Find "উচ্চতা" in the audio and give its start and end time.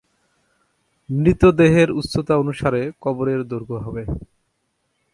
1.91-2.33